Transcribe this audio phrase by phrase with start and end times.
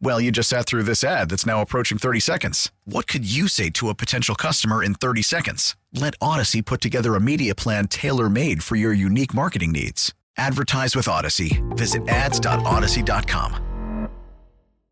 [0.00, 2.70] Well, you just sat through this ad that's now approaching 30 seconds.
[2.84, 5.76] What could you say to a potential customer in 30 seconds?
[5.92, 10.12] Let Odyssey put together a media plan tailor made for your unique marketing needs.
[10.36, 11.62] Advertise with Odyssey.
[11.70, 13.64] Visit ads.odyssey.com.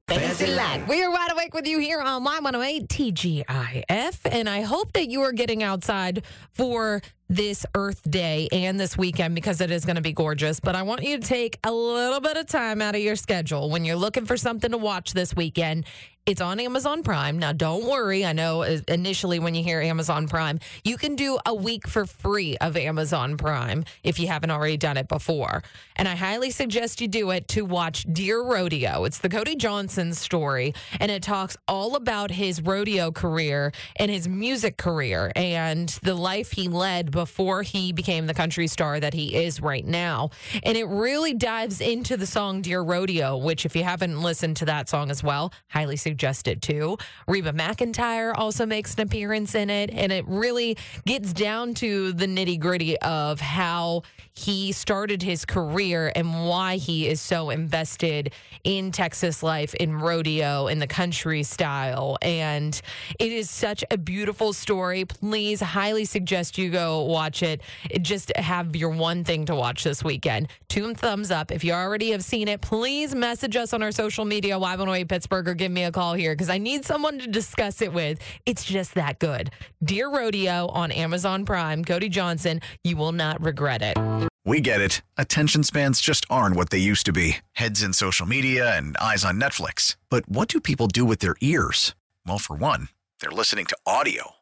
[0.08, 0.86] Fancy life.
[0.88, 5.22] We are wide awake with you here on Y108 TGIF, and I hope that you
[5.22, 10.02] are getting outside for this Earth Day and this weekend because it is going to
[10.02, 10.60] be gorgeous.
[10.60, 13.70] But I want you to take a little bit of time out of your schedule
[13.70, 15.86] when you're looking for something to watch this weekend
[16.24, 17.40] it's on Amazon Prime.
[17.40, 18.24] Now, don't worry.
[18.24, 22.06] I know uh, initially when you hear Amazon Prime, you can do a week for
[22.06, 25.64] free of Amazon Prime if you haven't already done it before.
[25.96, 29.02] And I highly suggest you do it to watch Dear Rodeo.
[29.02, 34.28] It's the Cody Johnson story, and it talks all about his rodeo career and his
[34.28, 39.34] music career and the life he led before he became the country star that he
[39.34, 40.30] is right now.
[40.64, 44.64] And it really dives into the song Dear Rodeo, which, if you haven't listened to
[44.64, 46.96] that song as well, highly suggest suggested too.
[47.26, 52.26] Reba McEntire also makes an appearance in it, and it really gets down to the
[52.26, 54.02] nitty gritty of how
[54.34, 58.32] he started his career and why he is so invested
[58.64, 62.16] in Texas life, in rodeo, in the country style.
[62.22, 62.80] And
[63.18, 65.04] it is such a beautiful story.
[65.04, 67.62] Please, highly suggest you go watch it.
[68.00, 70.48] Just have your one thing to watch this weekend.
[70.68, 71.50] Two thumbs up.
[71.50, 75.48] If you already have seen it, please message us on our social media, Y108 Pittsburgh,
[75.48, 78.18] or give me a call call here because I need someone to discuss it with.
[78.44, 79.50] It's just that good.
[79.82, 81.84] Dear Rodeo on Amazon Prime.
[81.84, 83.96] Cody Johnson, you will not regret it.
[84.44, 85.02] We get it.
[85.16, 89.24] Attention spans just aren't what they used to be heads in social media and eyes
[89.24, 89.96] on Netflix.
[90.10, 91.94] But what do people do with their ears?
[92.26, 92.88] Well, for one,
[93.20, 94.41] they're listening to audio.